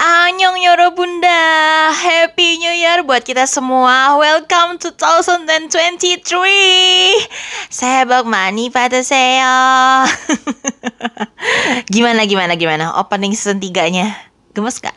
[0.00, 1.36] Annyeong Yorobunda
[1.92, 4.16] Happy New Year buat kita semua.
[4.16, 6.24] Welcome to 2023
[7.68, 10.08] Saya Bang Mani pada saya.
[11.92, 12.96] Gimana gimana gimana?
[12.96, 14.96] Opening season 3 nya Gemes gak?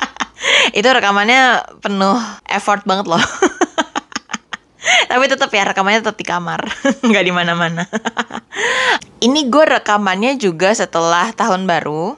[0.78, 2.16] Itu rekamannya penuh
[2.48, 3.20] effort banget loh
[5.10, 6.64] Tapi tetap ya rekamannya tetap di kamar
[7.06, 7.84] nggak di mana-mana
[9.20, 12.16] Ini gue rekamannya juga setelah tahun baru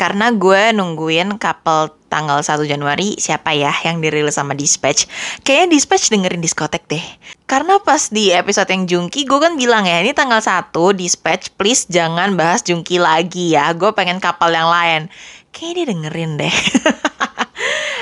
[0.00, 5.04] karena gue nungguin couple tanggal 1 Januari siapa ya yang dirilis sama Dispatch.
[5.44, 7.04] Kayaknya Dispatch dengerin diskotek deh.
[7.44, 11.84] Karena pas di episode yang Jungki gue kan bilang ya ini tanggal 1 Dispatch please
[11.92, 13.76] jangan bahas Jungki lagi ya.
[13.76, 15.12] Gue pengen couple yang lain.
[15.50, 16.56] Kayaknya dia dengerin deh.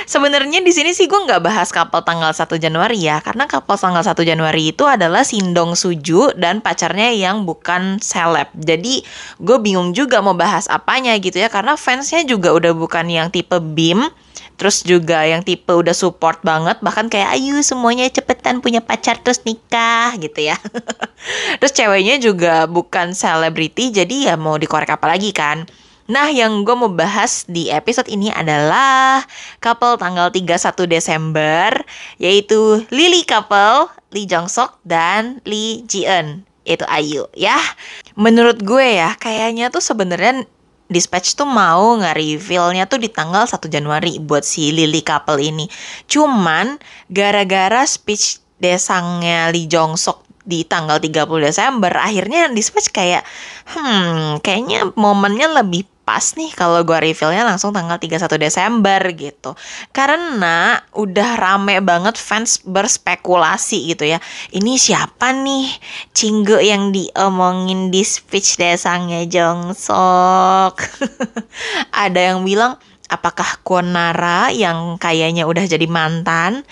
[0.09, 4.01] Sebenarnya di sini sih gue nggak bahas couple tanggal 1 Januari ya, karena couple tanggal
[4.01, 8.49] 1 Januari itu adalah Sindong Suju dan pacarnya yang bukan seleb.
[8.57, 9.05] Jadi
[9.37, 13.61] gue bingung juga mau bahas apanya gitu ya, karena fansnya juga udah bukan yang tipe
[13.61, 14.09] BIM,
[14.57, 19.45] terus juga yang tipe udah support banget, bahkan kayak ayo semuanya cepetan punya pacar terus
[19.45, 20.57] nikah gitu ya.
[21.61, 25.69] terus ceweknya juga bukan selebriti, jadi ya mau dikorek apa lagi kan.
[26.09, 29.21] Nah, yang gue mau bahas di episode ini adalah
[29.61, 31.69] couple tanggal 31 Desember,
[32.17, 37.61] yaitu Lily couple, Lee Jong Sok dan Lee Ji Eun, yaitu Ayu ya.
[38.17, 40.49] Menurut gue ya, kayaknya tuh sebenarnya
[40.89, 45.69] Dispatch tuh mau nge-revealnya tuh di tanggal 1 Januari buat si Lily couple ini.
[46.09, 46.81] Cuman
[47.13, 53.21] gara-gara speech desangnya Lee Jong Sok di tanggal 30 Desember akhirnya dispatch kayak
[53.69, 59.53] hmm kayaknya momennya lebih pas nih kalau gue revealnya langsung tanggal 31 Desember gitu.
[59.93, 64.17] Karena udah rame banget fans berspekulasi gitu ya.
[64.49, 65.69] Ini siapa nih
[66.17, 70.81] Cingge yang diomongin di speech desangnya Jongsok?
[72.09, 72.81] Ada yang bilang
[73.13, 76.65] apakah Konara yang kayaknya udah jadi mantan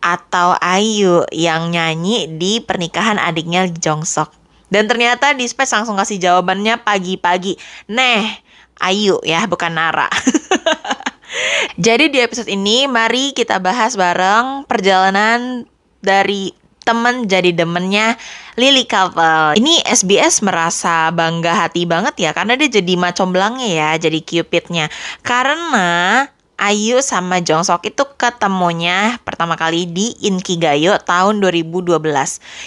[0.00, 4.32] atau Ayu yang nyanyi di pernikahan adiknya Jongsok.
[4.72, 7.56] Dan ternyata Dispatch langsung kasih jawabannya pagi-pagi.
[7.88, 8.47] Neh,
[8.78, 10.08] Ayu ya, bukan Nara.
[11.78, 15.68] Jadi di episode ini mari kita bahas bareng perjalanan
[16.02, 16.50] dari
[16.88, 18.16] temen jadi demennya
[18.56, 19.60] Lily Couple.
[19.60, 24.88] Ini SBS merasa bangga hati banget ya karena dia jadi macomblangnya ya, jadi cupidnya.
[25.20, 26.24] Karena
[26.58, 32.02] Ayu sama Jongsok itu ketemunya pertama kali di Inkigayo tahun 2012.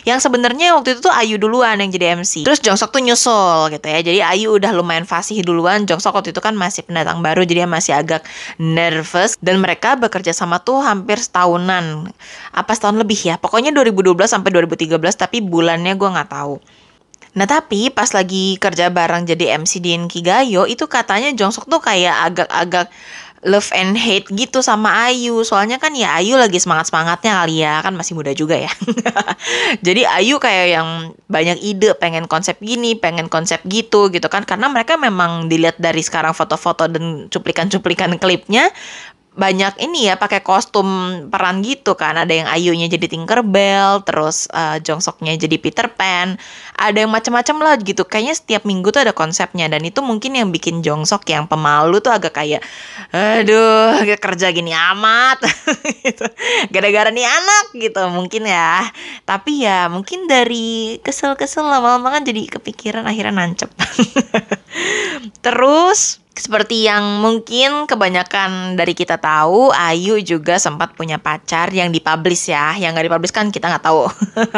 [0.07, 2.47] Yang sebenarnya waktu itu tuh Ayu duluan yang jadi MC.
[2.47, 3.99] Terus Jongsok tuh nyusul gitu ya.
[3.99, 5.83] Jadi Ayu udah lumayan fasih duluan.
[5.83, 8.23] Jongsok waktu itu kan masih pendatang baru jadi masih agak
[8.55, 12.15] nervous dan mereka bekerja sama tuh hampir setahunan.
[12.55, 13.35] Apa setahun lebih ya?
[13.43, 16.63] Pokoknya 2012 sampai 2013 tapi bulannya gue nggak tahu.
[17.31, 22.15] Nah tapi pas lagi kerja bareng jadi MC di Inkigayo itu katanya Jongsok tuh kayak
[22.27, 22.91] agak-agak
[23.41, 25.41] love and hate gitu sama Ayu.
[25.41, 27.81] Soalnya kan ya Ayu lagi semangat semangatnya kali ya.
[27.81, 28.71] Kan masih muda juga ya.
[29.85, 30.89] Jadi Ayu kayak yang
[31.25, 34.45] banyak ide pengen konsep gini pengen konsep gitu gitu kan.
[34.45, 38.69] Karena mereka memang dilihat dari sekarang foto-foto dan cuplikan-cuplikan klipnya
[39.31, 40.87] banyak ini ya pakai kostum
[41.31, 42.19] peran gitu kan.
[42.19, 46.35] Ada yang Ayunya jadi Tinkerbell terus uh, Jongsoknya jadi Peter Pan.
[46.75, 48.03] Ada yang macam-macam lah gitu.
[48.03, 52.11] Kayaknya setiap minggu tuh ada konsepnya dan itu mungkin yang bikin Jongsok yang pemalu tuh
[52.11, 52.59] agak kayak
[53.15, 55.39] aduh kerja gini amat.
[56.01, 56.25] Gitu.
[56.73, 58.89] Gara-gara nih anak gitu mungkin ya.
[59.23, 63.69] Tapi ya mungkin dari kesel-kesel lama-lama kan jadi kepikiran akhirnya nancep.
[65.45, 72.55] Terus seperti yang mungkin kebanyakan dari kita tahu, Ayu juga sempat punya pacar yang dipublish
[72.55, 72.79] ya.
[72.79, 74.07] Yang nggak dipublish kan kita nggak tahu.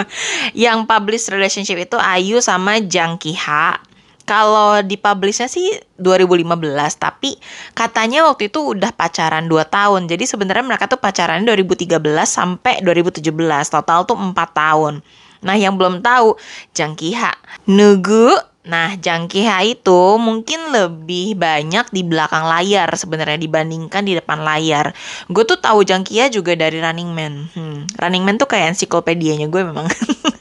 [0.66, 3.82] yang publish relationship itu Ayu sama Jang Kiha.
[4.24, 6.56] Kalau dipublishnya sih 2015,
[6.96, 7.36] tapi
[7.76, 10.08] katanya waktu itu udah pacaran 2 tahun.
[10.08, 13.20] Jadi sebenarnya mereka tuh pacaran 2013 sampai 2017.
[13.68, 15.04] Total tuh 4 tahun.
[15.44, 16.40] Nah, yang belum tahu,
[16.72, 17.36] Jang Kiha
[17.68, 24.96] nunggu Nah, Jangkiha itu mungkin lebih banyak di belakang layar sebenarnya dibandingkan di depan layar.
[25.28, 27.34] Gue tuh tahu Jangkiha juga dari Running Man.
[27.52, 29.88] Hmm, Running Man tuh kayak ensiklopedianya gue memang.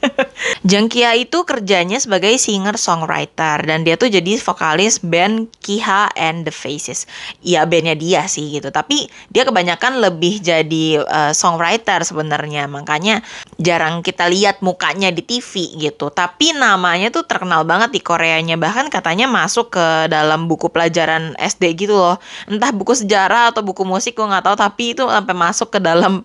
[0.63, 6.55] Jang Kia itu kerjanya sebagai singer-songwriter dan dia tuh jadi vokalis band Kiha and the
[6.55, 7.03] Faces.
[7.43, 12.71] Iya bandnya dia sih gitu, tapi dia kebanyakan lebih jadi uh, songwriter sebenarnya.
[12.71, 13.19] Makanya
[13.59, 16.07] jarang kita lihat mukanya di TV gitu.
[16.07, 18.55] Tapi namanya tuh terkenal banget di Koreanya.
[18.55, 22.23] Bahkan katanya masuk ke dalam buku pelajaran SD gitu loh.
[22.47, 26.23] Entah buku sejarah atau buku musik gue nggak tahu, tapi itu sampai masuk ke dalam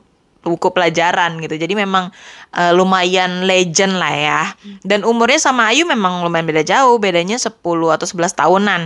[0.48, 1.54] buku pelajaran gitu.
[1.60, 2.10] Jadi memang
[2.56, 4.40] uh, lumayan legend lah ya.
[4.82, 8.82] Dan umurnya sama Ayu memang lumayan beda jauh, bedanya 10 atau 11 tahunan.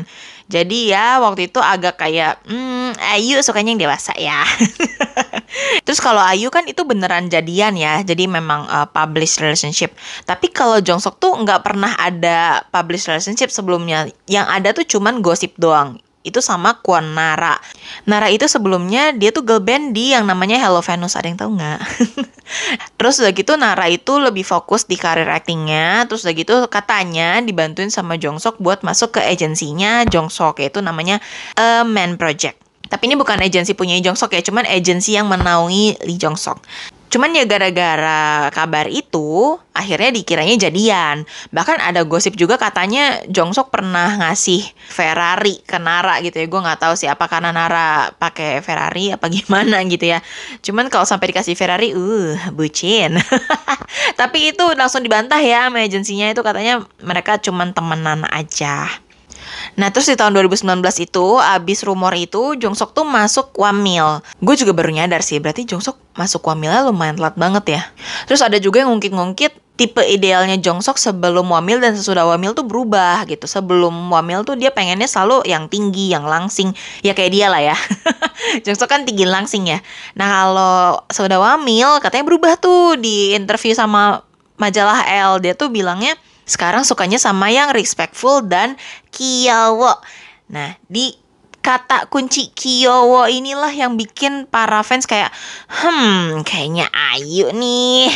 [0.51, 4.43] Jadi ya waktu itu agak kayak hmm, Ayu sukanya yang dewasa ya.
[5.87, 9.95] Terus kalau Ayu kan itu beneran jadian ya, jadi memang uh, published relationship.
[10.29, 14.11] Tapi kalau Jongsok tuh nggak pernah ada published relationship sebelumnya.
[14.29, 17.59] Yang ada tuh cuman gosip doang itu sama Kwon Nara.
[18.07, 21.59] Nara itu sebelumnya dia tuh girl band di yang namanya Hello Venus, ada yang tahu
[21.59, 21.79] nggak?
[22.99, 27.91] terus udah gitu Nara itu lebih fokus di karir actingnya, terus udah gitu katanya dibantuin
[27.91, 31.19] sama Jongsok buat masuk ke agensinya Jongsok, yaitu namanya
[31.59, 32.63] A Man Project.
[32.93, 36.37] Tapi ini bukan agensi punya Lee Jong Sok ya, cuman agensi yang menaungi Lee Jong
[36.37, 36.61] Sok.
[37.13, 41.29] Cuman ya gara-gara kabar itu, akhirnya dikiranya jadian.
[41.53, 46.49] Bahkan ada gosip juga katanya Jongsok pernah ngasih Ferrari ke Nara gitu ya.
[46.49, 50.25] Gue nggak tahu sih apa karena Nara pakai Ferrari apa gimana gitu ya.
[50.65, 53.21] Cuman kalau sampai dikasih Ferrari, uh, bucin.
[54.21, 58.89] Tapi itu langsung dibantah ya sama agensinya itu katanya mereka cuman temenan aja.
[59.77, 64.21] Nah terus di tahun 2019 itu abis rumor itu Jongsok tuh masuk wamil.
[64.43, 67.83] Gue juga baru nyadar sih berarti Jongsok masuk wamilnya lumayan telat banget ya.
[68.29, 73.25] Terus ada juga yang ngungkit-ngungkit tipe idealnya Jongsok sebelum wamil dan sesudah wamil tuh berubah
[73.25, 73.49] gitu.
[73.49, 76.77] Sebelum wamil tuh dia pengennya selalu yang tinggi, yang langsing.
[77.01, 77.77] Ya kayak dia lah ya.
[78.65, 79.81] Jongsok kan tinggi langsing ya.
[80.15, 84.21] Nah kalau sudah wamil katanya berubah tuh di interview sama
[84.61, 85.41] majalah L.
[85.41, 88.75] Dia tuh bilangnya sekarang sukanya sama yang respectful dan
[89.15, 89.99] kiyowo.
[90.53, 91.15] Nah, di
[91.63, 95.31] kata kunci kiyowo inilah yang bikin para fans kayak
[95.71, 98.11] hmm kayaknya Ayu nih.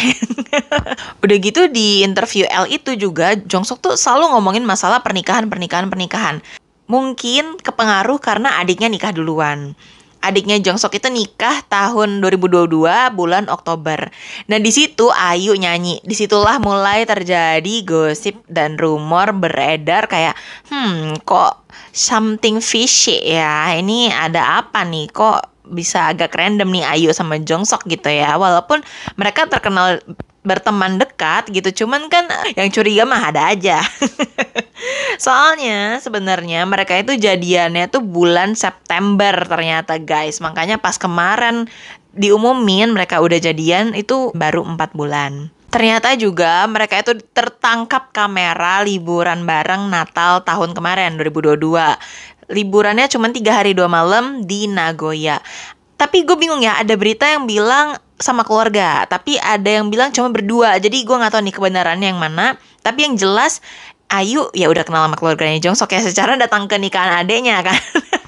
[1.23, 6.37] Udah gitu di interview L itu juga Jongsok tuh selalu ngomongin masalah pernikahan pernikahan pernikahan.
[6.87, 9.75] Mungkin kepengaruh karena adiknya nikah duluan
[10.29, 12.67] adiknya Jongsok itu nikah tahun 2022
[13.15, 14.11] bulan Oktober.
[14.51, 16.03] Nah di situ Ayu nyanyi.
[16.03, 20.35] Di situlah mulai terjadi gosip dan rumor beredar kayak
[20.69, 23.73] hmm kok something fishy ya.
[23.75, 28.35] Ini ada apa nih kok bisa agak random nih Ayu sama Jongsok gitu ya.
[28.35, 28.83] Walaupun
[29.15, 30.03] mereka terkenal
[30.47, 33.83] berteman dekat gitu cuman kan yang curiga mah ada aja
[35.19, 41.69] soalnya sebenarnya mereka itu jadiannya tuh bulan September ternyata guys makanya pas kemarin
[42.17, 49.45] diumumin mereka udah jadian itu baru empat bulan Ternyata juga mereka itu tertangkap kamera liburan
[49.45, 51.61] bareng Natal tahun kemarin 2022.
[52.49, 55.37] Liburannya cuma tiga hari dua malam di Nagoya.
[56.01, 60.33] Tapi gue bingung ya, ada berita yang bilang sama keluarga, tapi ada yang bilang cuma
[60.33, 60.81] berdua.
[60.81, 62.57] Jadi gue nggak tahu nih kebenarannya yang mana.
[62.81, 63.61] Tapi yang jelas
[64.07, 67.75] Ayu ya udah kenal sama keluarganya Jongsok ya secara datang ke nikahan adeknya kan.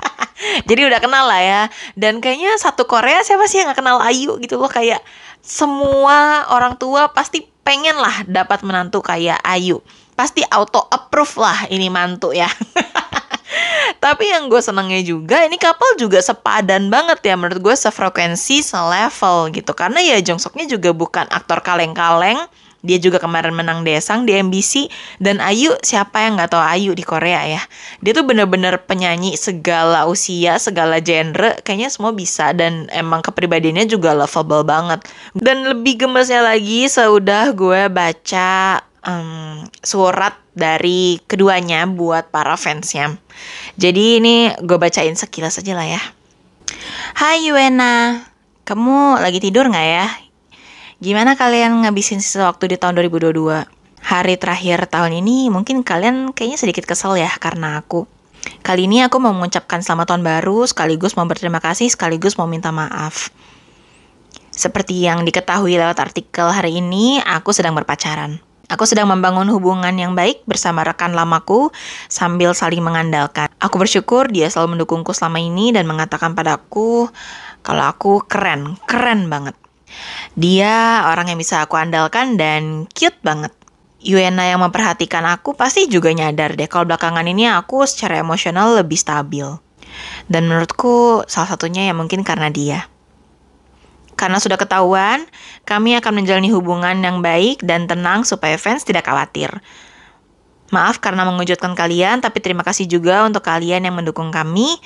[0.68, 1.62] Jadi udah kenal lah ya.
[1.94, 5.02] Dan kayaknya satu Korea siapa sih yang gak kenal Ayu gitu loh kayak
[5.38, 9.78] semua orang tua pasti pengen lah dapat menantu kayak Ayu.
[10.18, 12.50] Pasti auto approve lah ini mantu ya.
[13.98, 19.52] Tapi yang gue senengnya juga ini couple juga sepadan banget ya menurut gue sefrekuensi selevel
[19.56, 19.72] gitu.
[19.72, 22.38] Karena ya Jongsoknya juga bukan aktor kaleng-kaleng
[22.78, 24.86] dia juga kemarin menang Desang di MBC
[25.18, 27.62] dan Ayu siapa yang nggak tahu Ayu di Korea ya.
[27.98, 34.14] Dia tuh bener-bener penyanyi segala usia segala genre kayaknya semua bisa dan emang kepribadiannya juga
[34.14, 35.02] lovable banget.
[35.34, 43.18] Dan lebih gemesnya lagi seudah gue baca um, surat dari keduanya buat para fansnya.
[43.78, 46.02] Jadi ini gue bacain sekilas aja lah ya.
[47.14, 48.26] Hai Yuena,
[48.66, 50.06] kamu lagi tidur nggak ya?
[50.98, 53.34] Gimana kalian ngabisin sisa waktu di tahun 2022?
[53.98, 58.06] Hari terakhir tahun ini mungkin kalian kayaknya sedikit kesel ya karena aku.
[58.62, 62.70] Kali ini aku mau mengucapkan selamat tahun baru, sekaligus mau berterima kasih, sekaligus mau minta
[62.70, 63.30] maaf.
[64.50, 68.47] Seperti yang diketahui lewat artikel hari ini, aku sedang berpacaran.
[68.68, 71.72] Aku sedang membangun hubungan yang baik bersama rekan lamaku
[72.12, 73.48] sambil saling mengandalkan.
[73.64, 77.08] Aku bersyukur dia selalu mendukungku selama ini dan mengatakan padaku
[77.64, 79.56] kalau aku keren, keren banget.
[80.36, 83.56] Dia orang yang bisa aku andalkan dan cute banget.
[84.04, 89.00] Yuena yang memperhatikan aku pasti juga nyadar deh kalau belakangan ini aku secara emosional lebih
[89.00, 89.48] stabil.
[90.28, 92.84] Dan menurutku salah satunya ya mungkin karena dia.
[94.18, 95.22] Karena sudah ketahuan,
[95.62, 99.62] kami akan menjalani hubungan yang baik dan tenang supaya fans tidak khawatir.
[100.74, 104.76] Maaf karena mengejutkan kalian, tapi terima kasih juga untuk kalian yang mendukung kami.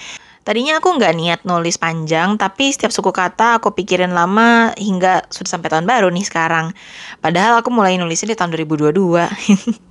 [0.42, 5.50] Tadinya aku nggak niat nulis panjang, tapi setiap suku kata aku pikirin lama hingga sudah
[5.56, 6.76] sampai tahun baru nih sekarang.
[7.24, 8.92] Padahal aku mulai nulisnya di tahun 2022.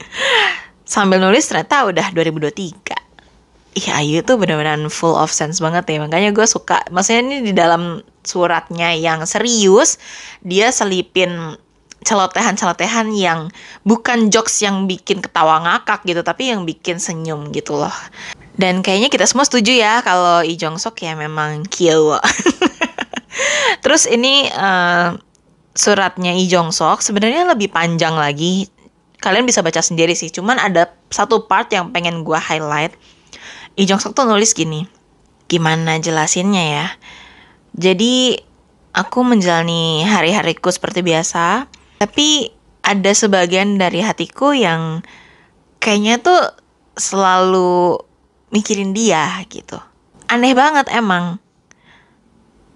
[0.93, 3.01] Sambil nulis ternyata udah 2023.
[3.71, 7.53] Ih Ayu tuh bener-bener full of sense banget ya Makanya gue suka Maksudnya ini di
[7.55, 9.97] dalam suratnya yang serius
[10.45, 11.57] Dia selipin
[12.01, 13.53] celotehan-celotehan yang
[13.85, 17.93] bukan jokes yang bikin ketawa ngakak gitu Tapi yang bikin senyum gitu loh.
[18.57, 22.17] Dan kayaknya kita semua setuju ya Kalau Lee Jong Sok ya memang kyo
[23.83, 25.15] Terus ini uh,
[25.77, 28.67] suratnya Lee Jong Sok sebenarnya lebih panjang lagi.
[29.21, 32.95] Kalian bisa baca sendiri sih Cuman ada satu part yang pengen gue highlight.
[33.75, 34.87] Lee Jong Suk tuh nulis gini,
[35.47, 36.87] gimana jelasinnya ya?
[37.75, 38.35] Jadi
[38.91, 41.67] aku menjalani hari-hariku seperti biasa,
[42.03, 42.51] tapi
[42.83, 45.05] ada sebagian dari hatiku yang
[45.79, 46.41] kayaknya tuh
[46.97, 47.97] selalu
[48.51, 49.79] mikirin dia gitu.
[50.27, 51.39] Aneh banget emang.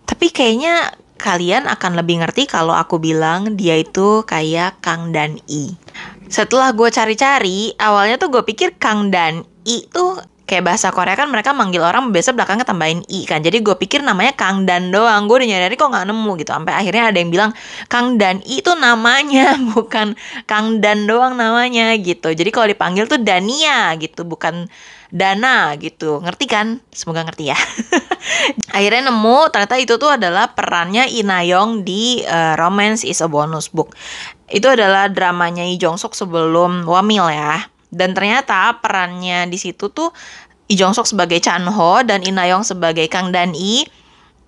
[0.06, 5.76] Tapi kayaknya kalian akan lebih ngerti kalau aku bilang dia itu kayak Kang Dan I.
[6.28, 11.26] Setelah gue cari-cari, awalnya tuh gue pikir Kang Dan I tuh kayak bahasa Korea kan
[11.28, 13.42] mereka manggil orang biasa belakangnya tambahin i kan.
[13.42, 15.26] Jadi gue pikir namanya Kang Dan doang.
[15.26, 16.54] Gue udah nyari kok nggak nemu gitu.
[16.54, 17.52] Sampai akhirnya ada yang bilang
[17.90, 20.14] Kang Dan i itu namanya bukan
[20.46, 22.30] Kang Dan doang namanya gitu.
[22.32, 24.70] Jadi kalau dipanggil tuh Dania gitu bukan
[25.10, 26.22] Dana gitu.
[26.22, 26.78] Ngerti kan?
[26.94, 27.58] Semoga ngerti ya.
[28.78, 33.98] Akhirnya nemu ternyata itu tuh adalah perannya Inayong di uh, Romance is a Bonus Book.
[34.46, 40.10] Itu adalah dramanya Lee Jong Suk sebelum Wamil ya dan ternyata perannya di situ tuh
[40.66, 43.86] Lee Jong Suk sebagai Chan Ho dan In Yong sebagai Kang Dan I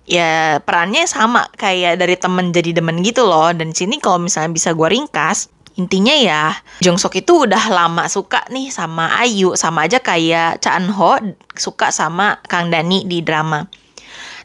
[0.08, 3.54] ya perannya sama kayak dari temen jadi demen gitu loh.
[3.54, 5.46] Dan sini kalau misalnya bisa gue ringkas
[5.78, 10.90] intinya ya Jong Suk itu udah lama suka nih sama Ayu sama aja kayak Chan
[10.90, 11.22] Ho
[11.54, 13.62] suka sama Kang Dani di drama.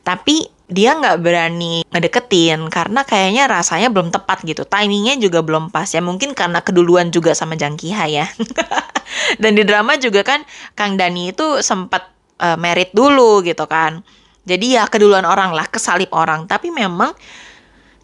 [0.05, 4.63] Tapi dia nggak berani ngedeketin karena kayaknya rasanya belum tepat gitu.
[4.63, 6.00] Timingnya juga belum pas ya.
[6.00, 8.25] Mungkin karena keduluan juga sama Jang Kiha ya.
[9.41, 12.08] Dan di drama juga kan Kang Dani itu sempat
[12.39, 14.01] uh, merit dulu gitu kan.
[14.48, 16.48] Jadi ya keduluan orang lah kesalip orang.
[16.48, 17.12] Tapi memang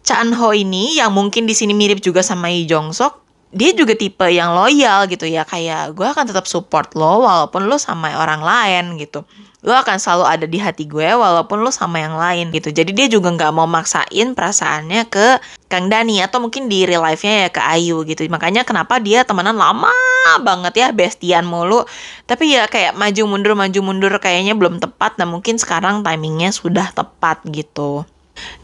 [0.04, 3.98] Chan Ho ini yang mungkin di sini mirip juga sama Lee Jong Sok dia juga
[3.98, 5.48] tipe yang loyal gitu ya.
[5.48, 9.24] Kayak gue akan tetap support lo walaupun lo sama orang lain gitu
[9.60, 12.72] lo akan selalu ada di hati gue walaupun lo sama yang lain gitu.
[12.72, 15.36] Jadi dia juga nggak mau maksain perasaannya ke
[15.68, 18.24] Kang Dani atau mungkin di real life-nya ya ke Ayu gitu.
[18.32, 19.92] Makanya kenapa dia temenan lama
[20.40, 21.84] banget ya bestian mulu.
[22.24, 25.20] Tapi ya kayak maju mundur maju mundur kayaknya belum tepat.
[25.20, 28.08] Dan mungkin sekarang timingnya sudah tepat gitu.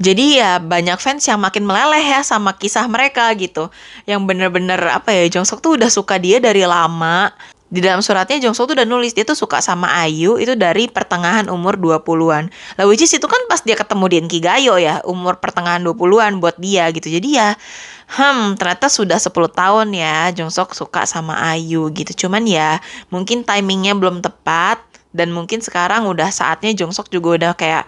[0.01, 3.69] Jadi ya banyak fans yang makin meleleh ya sama kisah mereka gitu.
[4.09, 7.29] Yang bener-bener apa ya Jongsuk tuh udah suka dia dari lama
[7.67, 11.51] di dalam suratnya Jongso tuh udah nulis dia tuh suka sama Ayu itu dari pertengahan
[11.51, 12.47] umur 20-an.
[12.79, 16.55] Lah which is itu kan pas dia ketemu di Gayo ya, umur pertengahan 20-an buat
[16.63, 17.11] dia gitu.
[17.11, 17.59] Jadi ya
[18.07, 22.27] hmm ternyata sudah 10 tahun ya Jongsok suka sama Ayu gitu.
[22.27, 22.79] Cuman ya
[23.11, 24.79] mungkin timingnya belum tepat
[25.11, 27.85] dan mungkin sekarang udah saatnya Jongsok juga udah kayak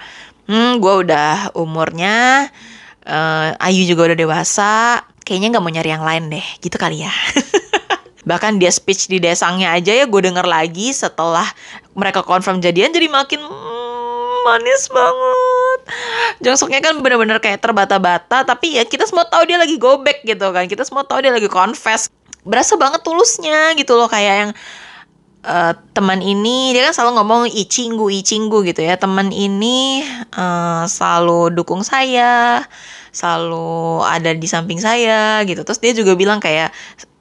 [0.50, 2.48] hmm gue udah umurnya
[3.06, 7.12] uh, Ayu juga udah dewasa kayaknya nggak mau nyari yang lain deh gitu kali ya
[8.28, 11.48] bahkan dia speech di desangnya aja ya gue denger lagi setelah
[11.96, 13.98] mereka confirm jadian jadi makin mm,
[14.44, 15.80] manis banget.
[16.44, 20.68] Jongsuknya kan bener-bener kayak terbata-bata tapi ya kita semua tahu dia lagi gobek gitu kan.
[20.68, 22.12] Kita semua tahu dia lagi confess.
[22.44, 24.50] Berasa banget tulusnya gitu loh kayak yang
[25.48, 29.00] uh, teman ini dia kan selalu ngomong icinggu icinggu gitu ya.
[29.00, 30.04] Teman ini
[30.36, 32.64] uh, selalu dukung saya
[33.08, 35.64] selalu ada di samping saya gitu.
[35.64, 36.70] Terus dia juga bilang kayak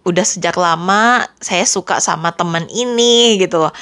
[0.08, 3.74] udah sejak lama saya suka sama temen ini gitu loh.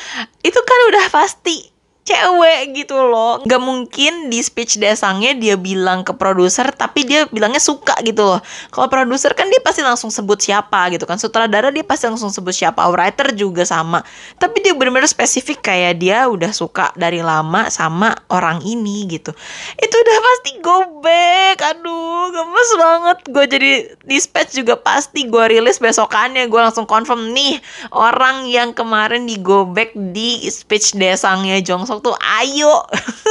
[0.42, 1.75] Itu kan udah pasti
[2.06, 3.42] cewek gitu loh.
[3.42, 8.40] Nggak mungkin di speech desangnya dia bilang ke produser tapi dia bilangnya suka gitu loh.
[8.70, 11.18] Kalau produser kan dia pasti langsung sebut siapa gitu kan.
[11.18, 12.86] Sutradara dia pasti langsung sebut siapa.
[12.94, 14.06] Writer juga sama.
[14.38, 19.34] Tapi dia benar-benar spesifik kayak dia udah suka dari lama sama orang ini gitu.
[19.82, 23.18] Itu udah pasti gobek aduh gemes banget.
[23.34, 23.72] Gue jadi
[24.06, 26.46] dispatch juga pasti gue rilis besokannya.
[26.54, 27.58] Gue langsung confirm nih
[27.90, 32.84] orang yang kemarin digobek di speech desangnya Jongsong tuh ayo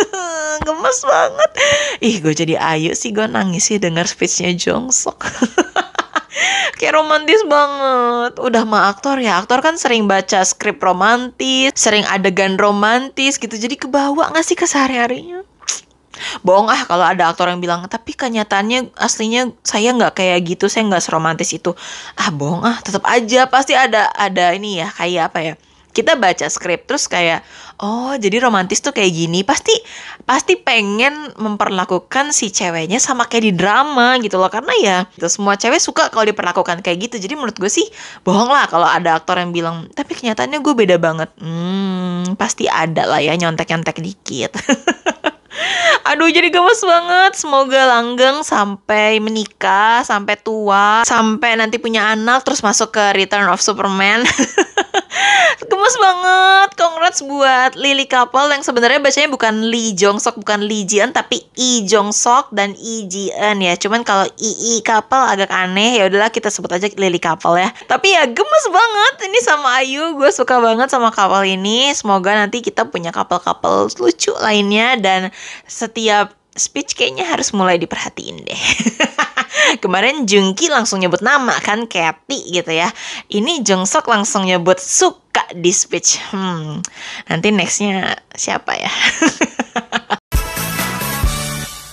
[0.67, 1.51] gemes banget.
[2.01, 5.19] Ih gue jadi ayo sih gue nangis sih dengar speechnya Jongsok.
[6.79, 8.39] Kayak romantis banget.
[8.43, 13.55] Udah mah aktor ya aktor kan sering baca skrip romantis sering adegan romantis gitu.
[13.55, 15.45] Jadi kebawa gak sih kesehari-harinya
[16.47, 20.87] bohong ah kalau ada aktor yang bilang tapi kenyataannya aslinya saya nggak kayak gitu saya
[20.87, 21.75] nggak seromantis itu.
[22.15, 25.55] Ah bohong ah tetap aja pasti ada ada ini ya kayak apa ya
[25.95, 27.47] kita baca skrip terus kayak
[27.79, 29.47] oh jadi romantis tuh kayak gini.
[29.47, 29.73] Pasti
[30.27, 35.55] pasti pengen memperlakukan si ceweknya sama kayak di drama gitu loh karena ya itu semua
[35.55, 37.17] cewek suka kalau diperlakukan kayak gitu.
[37.23, 37.87] Jadi menurut gue sih
[38.27, 41.31] bohong lah kalau ada aktor yang bilang tapi kenyataannya gue beda banget.
[41.39, 44.53] Hmm pasti ada lah ya nyontek nyontek dikit
[46.05, 52.61] Aduh jadi gemes banget Semoga langgeng sampai menikah Sampai tua Sampai nanti punya anak Terus
[52.61, 54.23] masuk ke Return of Superman
[55.65, 56.69] Gemes banget.
[56.77, 61.47] Congrats buat Lily Couple yang sebenarnya bacanya bukan Lee Jong Sok, bukan Lee Jian tapi
[61.55, 63.79] Lee Jong Sok dan Lee Ji Eun ya.
[63.79, 66.03] Cuman kalau Lee Couple agak aneh.
[66.03, 67.71] Ya udahlah kita sebut aja Lily Couple ya.
[67.87, 70.19] Tapi ya gemes banget ini sama Ayu.
[70.19, 71.95] Gue suka banget sama couple ini.
[71.95, 75.31] Semoga nanti kita punya couple-couple lucu lainnya dan
[75.67, 78.63] setiap speech kayaknya harus mulai diperhatiin deh.
[79.83, 82.91] Kemarin Jungki langsung nyebut nama kan Kathy gitu ya.
[83.31, 86.23] Ini Jongsok langsung nyebut suka di speech.
[86.31, 86.79] Hmm,
[87.27, 88.91] nanti nextnya siapa ya?